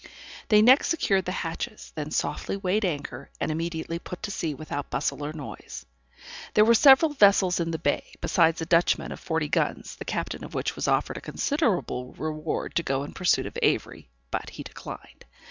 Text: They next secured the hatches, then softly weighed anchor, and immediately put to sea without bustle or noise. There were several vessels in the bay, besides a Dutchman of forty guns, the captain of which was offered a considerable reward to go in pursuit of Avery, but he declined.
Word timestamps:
They 0.47 0.63
next 0.63 0.87
secured 0.87 1.25
the 1.25 1.31
hatches, 1.31 1.91
then 1.93 2.09
softly 2.09 2.57
weighed 2.57 2.85
anchor, 2.85 3.29
and 3.39 3.51
immediately 3.51 3.99
put 3.99 4.23
to 4.23 4.31
sea 4.31 4.55
without 4.55 4.89
bustle 4.89 5.23
or 5.23 5.31
noise. 5.31 5.85
There 6.55 6.65
were 6.65 6.73
several 6.73 7.13
vessels 7.13 7.59
in 7.59 7.69
the 7.69 7.77
bay, 7.77 8.05
besides 8.19 8.61
a 8.61 8.65
Dutchman 8.65 9.11
of 9.11 9.19
forty 9.19 9.47
guns, 9.47 9.97
the 9.97 10.05
captain 10.05 10.43
of 10.43 10.55
which 10.55 10.75
was 10.75 10.87
offered 10.87 11.17
a 11.17 11.21
considerable 11.21 12.13
reward 12.13 12.73
to 12.77 12.81
go 12.81 13.03
in 13.03 13.13
pursuit 13.13 13.45
of 13.45 13.59
Avery, 13.61 14.09
but 14.31 14.49
he 14.49 14.63
declined. 14.63 15.25